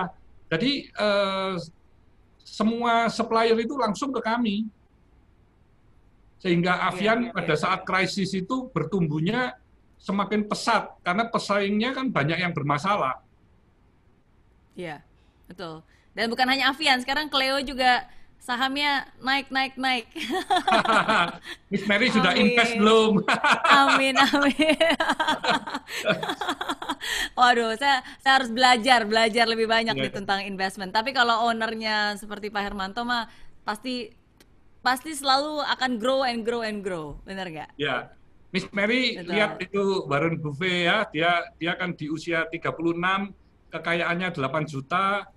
Jadi 0.53 0.71
eh, 0.93 1.55
semua 2.45 3.09
supplier 3.09 3.57
itu 3.57 3.73
langsung 3.81 4.13
ke 4.13 4.21
kami. 4.21 4.69
Sehingga 6.45 6.85
Avian 6.93 7.25
iya, 7.25 7.29
iya, 7.33 7.37
pada 7.41 7.55
saat 7.57 7.89
krisis 7.89 8.37
itu 8.37 8.69
bertumbuhnya 8.69 9.57
semakin 9.97 10.45
pesat 10.45 10.93
karena 11.01 11.25
pesaingnya 11.33 11.97
kan 11.97 12.13
banyak 12.13 12.45
yang 12.45 12.53
bermasalah. 12.53 13.25
Iya, 14.77 15.01
betul. 15.49 15.81
Dan 16.13 16.29
bukan 16.29 16.45
hanya 16.45 16.69
Avian, 16.69 17.01
sekarang 17.01 17.33
Cleo 17.33 17.65
juga 17.65 18.05
sahamnya 18.45 19.09
naik 19.25 19.49
naik 19.49 19.73
naik. 19.81 20.05
Miss 21.73 21.89
Mary 21.89 22.13
sudah 22.13 22.37
amin. 22.37 22.53
invest 22.53 22.77
belum? 22.77 23.25
amin 23.89 24.15
amin. 24.21 24.77
Waduh, 27.41 27.73
saya 27.81 28.05
saya 28.21 28.33
harus 28.37 28.53
belajar 28.53 29.09
belajar 29.09 29.49
lebih 29.49 29.65
banyak 29.65 29.97
yeah. 29.97 30.05
nih 30.05 30.13
tentang 30.13 30.45
investment. 30.45 30.93
Tapi 30.93 31.17
kalau 31.17 31.49
ownernya 31.49 32.21
seperti 32.21 32.53
Pak 32.53 32.69
Hermanto 32.69 33.01
mah 33.09 33.33
pasti 33.65 34.13
pasti 34.85 35.17
selalu 35.17 35.65
akan 35.65 35.97
grow 35.97 36.29
and 36.29 36.45
grow 36.45 36.61
and 36.61 36.85
grow, 36.85 37.17
benar 37.25 37.49
nggak? 37.49 37.73
Ya, 37.81 38.13
Miss 38.53 38.69
Mary 38.77 39.17
Betul. 39.17 39.33
lihat 39.33 39.57
itu 39.57 40.05
Warren 40.05 40.37
Buffett 40.37 40.85
ya, 40.85 41.09
dia 41.09 41.33
dia 41.57 41.73
kan 41.81 41.97
di 41.97 42.13
usia 42.13 42.45
36 42.53 42.77
kekayaannya 43.73 44.29
8 44.37 44.69
juta, 44.69 45.33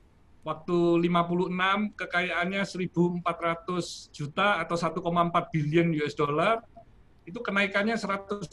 waktu 0.46 0.78
56 1.06 1.98
kekayaannya 1.98 2.62
1.400 2.64 4.16
juta 4.16 4.62
atau 4.64 4.76
1,4 4.76 5.54
billion 5.54 5.88
US 6.02 6.16
dollar, 6.16 6.64
itu 7.28 7.44
kenaikannya 7.44 8.00
175 8.00 8.48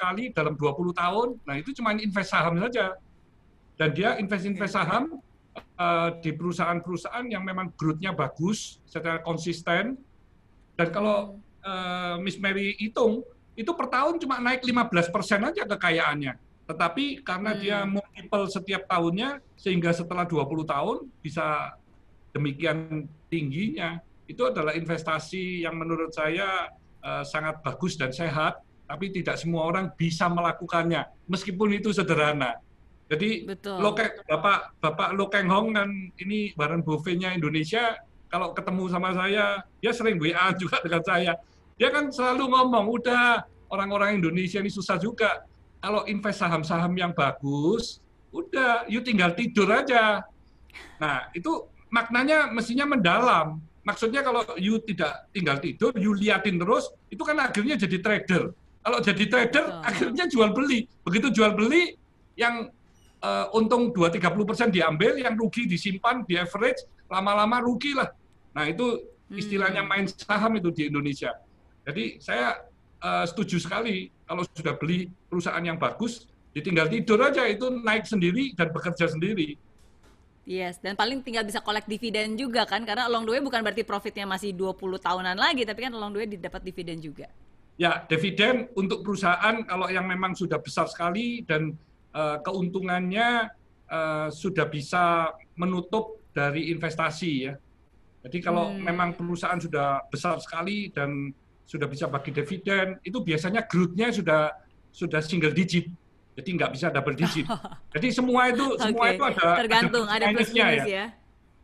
kali 0.00 0.32
dalam 0.32 0.56
20 0.56 0.96
tahun. 0.96 1.28
Nah 1.44 1.54
itu 1.60 1.76
cuma 1.76 1.92
invest 1.92 2.32
saham 2.32 2.56
saja. 2.56 2.96
Dan 3.78 3.94
dia 3.94 4.18
invest-invest 4.18 4.74
saham 4.74 5.22
uh, 5.78 6.10
di 6.18 6.34
perusahaan-perusahaan 6.34 7.30
yang 7.30 7.46
memang 7.46 7.70
growth-nya 7.78 8.10
bagus, 8.10 8.82
secara 8.88 9.22
konsisten. 9.22 9.94
Dan 10.74 10.88
kalau 10.90 11.38
uh, 11.62 12.16
Miss 12.18 12.40
Mary 12.42 12.74
hitung, 12.80 13.22
itu 13.54 13.70
per 13.74 13.86
tahun 13.86 14.18
cuma 14.18 14.42
naik 14.42 14.66
15 14.66 15.14
persen 15.14 15.40
aja 15.46 15.62
kekayaannya. 15.62 16.47
Tetapi 16.68 17.24
karena 17.24 17.56
hmm. 17.56 17.60
dia 17.60 17.78
multiple 17.88 18.44
setiap 18.46 18.84
tahunnya, 18.86 19.40
sehingga 19.56 19.90
setelah 19.96 20.28
20 20.28 20.68
tahun 20.68 20.96
bisa 21.24 21.72
demikian 22.36 23.08
tingginya, 23.32 23.98
itu 24.28 24.44
adalah 24.44 24.76
investasi 24.76 25.64
yang 25.64 25.80
menurut 25.80 26.12
saya 26.12 26.68
uh, 27.00 27.24
sangat 27.24 27.64
bagus 27.64 27.96
dan 27.96 28.12
sehat, 28.12 28.60
tapi 28.84 29.08
tidak 29.08 29.40
semua 29.40 29.64
orang 29.64 29.88
bisa 29.96 30.28
melakukannya, 30.28 31.08
meskipun 31.24 31.72
itu 31.72 31.90
sederhana. 31.96 32.60
Jadi 33.08 33.48
Loke, 33.80 34.20
Bapak 34.28 34.76
Bapak 34.84 35.16
Lokeng 35.16 35.48
Hong 35.48 35.72
kan 35.72 35.88
ini 36.20 36.52
Warren 36.60 36.84
Buffett-nya 36.84 37.32
Indonesia, 37.32 37.96
kalau 38.28 38.52
ketemu 38.52 38.84
sama 38.92 39.16
saya, 39.16 39.64
dia 39.80 39.96
sering 39.96 40.20
WA 40.20 40.52
juga 40.60 40.84
dengan 40.84 41.00
saya 41.00 41.32
dia 41.78 41.94
kan 41.94 42.10
selalu 42.10 42.50
ngomong, 42.50 42.90
udah 42.90 43.46
orang-orang 43.70 44.18
Indonesia 44.18 44.58
ini 44.58 44.68
susah 44.68 44.98
juga. 44.98 45.46
Kalau 45.78 46.02
invest 46.10 46.42
saham-saham 46.42 46.92
yang 46.98 47.14
bagus, 47.14 48.02
udah, 48.34 48.84
you 48.90 48.98
tinggal 49.00 49.30
tidur 49.32 49.70
aja. 49.70 50.26
Nah, 50.98 51.30
itu 51.32 51.70
maknanya 51.88 52.50
mestinya 52.50 52.90
mendalam. 52.90 53.62
Maksudnya 53.86 54.20
kalau 54.20 54.44
you 54.60 54.82
tidak 54.84 55.30
tinggal 55.32 55.56
tidur, 55.62 55.94
you 55.96 56.12
liatin 56.12 56.60
terus, 56.60 56.92
itu 57.08 57.22
kan 57.24 57.38
akhirnya 57.40 57.78
jadi 57.78 57.98
trader. 58.02 58.52
Kalau 58.84 58.98
jadi 59.00 59.24
trader, 59.30 59.64
oh. 59.64 59.86
akhirnya 59.86 60.24
jual 60.28 60.50
beli. 60.52 60.90
Begitu 61.06 61.32
jual 61.32 61.54
beli, 61.56 61.96
yang 62.36 62.68
uh, 63.22 63.46
untung 63.56 63.90
2-30% 63.94 64.74
diambil, 64.74 65.18
yang 65.18 65.34
rugi 65.34 65.64
disimpan, 65.64 66.26
di 66.26 66.36
average, 66.36 66.84
lama-lama 67.08 67.62
rugi 67.64 67.96
lah. 67.96 68.10
Nah, 68.52 68.68
itu 68.68 69.08
istilahnya 69.32 69.84
hmm. 69.84 69.90
main 69.90 70.06
saham 70.08 70.56
itu 70.56 70.72
di 70.72 70.88
Indonesia. 70.88 71.36
Jadi 71.88 72.20
saya 72.20 72.60
uh, 73.02 73.24
setuju 73.26 73.62
sekali 73.62 74.10
kalau 74.28 74.44
sudah 74.54 74.74
beli 74.76 75.08
perusahaan 75.30 75.62
yang 75.62 75.80
bagus, 75.80 76.28
ditinggal 76.52 76.90
tidur 76.90 77.20
aja 77.22 77.46
itu 77.46 77.70
naik 77.70 78.04
sendiri 78.04 78.52
dan 78.54 78.70
bekerja 78.70 79.08
sendiri. 79.08 79.56
Yes, 80.48 80.80
dan 80.80 80.96
paling 80.96 81.20
tinggal 81.20 81.44
bisa 81.44 81.60
collect 81.60 81.84
dividen 81.84 82.32
juga 82.32 82.64
kan, 82.64 82.80
karena 82.80 83.04
along 83.04 83.28
the 83.28 83.36
way 83.36 83.42
bukan 83.44 83.60
berarti 83.60 83.84
profitnya 83.84 84.24
masih 84.24 84.56
20 84.56 84.96
tahunan 84.96 85.36
lagi, 85.36 85.68
tapi 85.68 85.84
kan 85.84 85.92
along 85.92 86.16
the 86.16 86.24
way 86.24 86.28
didapat 86.28 86.64
dividen 86.64 87.04
juga. 87.04 87.28
Ya, 87.76 88.00
dividen 88.08 88.72
untuk 88.72 89.04
perusahaan 89.04 89.60
kalau 89.68 89.92
yang 89.92 90.08
memang 90.08 90.32
sudah 90.32 90.56
besar 90.56 90.88
sekali 90.88 91.44
dan 91.44 91.76
uh, 92.16 92.40
keuntungannya 92.40 93.52
uh, 93.92 94.32
sudah 94.32 94.66
bisa 94.72 95.36
menutup 95.54 96.16
dari 96.32 96.72
investasi 96.72 97.32
ya. 97.44 97.54
Jadi 98.24 98.38
kalau 98.42 98.72
hmm. 98.72 98.82
memang 98.82 99.14
perusahaan 99.14 99.60
sudah 99.60 100.04
besar 100.08 100.40
sekali 100.42 100.90
dan 100.90 101.30
sudah 101.68 101.84
bisa 101.84 102.08
bagi 102.08 102.32
dividen, 102.32 102.96
itu 103.04 103.20
biasanya 103.20 103.68
growth-nya 103.68 104.08
sudah 104.08 104.56
sudah 104.88 105.20
single 105.20 105.52
digit. 105.52 105.92
Jadi 106.32 106.48
nggak 106.56 106.70
bisa 106.72 106.88
double 106.88 107.12
digit. 107.12 107.44
Jadi 107.94 108.08
semua 108.08 108.48
itu 108.48 108.64
okay. 108.72 108.88
semua 108.88 109.04
itu 109.12 109.22
ada 109.28 109.46
tergantung 109.60 110.06
ada, 110.08 110.24
plus 110.32 110.48
minusnya 110.48 110.64
ya. 110.72 110.84
ya. 110.88 111.06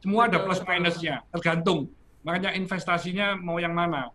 Semua 0.05 0.29
betul, 0.29 0.37
ada 0.37 0.39
plus 0.45 0.61
minusnya, 0.69 1.15
tergantung. 1.33 1.81
Makanya 2.21 2.51
investasinya 2.53 3.27
mau 3.41 3.57
yang 3.57 3.73
mana. 3.73 4.13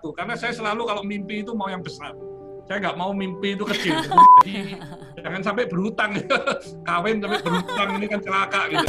Karena 0.00 0.32
saya 0.32 0.56
selalu 0.56 0.88
kalau 0.88 1.02
mimpi 1.04 1.44
itu 1.44 1.52
mau 1.52 1.68
yang 1.68 1.84
besar. 1.84 2.16
Saya 2.64 2.80
nggak 2.88 2.96
mau 2.96 3.12
mimpi 3.12 3.52
itu 3.52 3.68
kecil. 3.68 4.00
Jadi 4.40 4.80
jangan 5.20 5.42
sampai 5.44 5.68
berhutang. 5.68 6.16
Kawin 6.88 7.20
sampai 7.20 7.40
berhutang 7.44 7.88
ini 8.00 8.06
kan 8.08 8.20
celaka 8.24 8.60
gitu. 8.72 8.88